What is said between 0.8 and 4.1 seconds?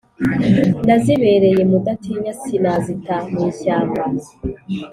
nazibereye mudatinya sinazita mu ishyamba.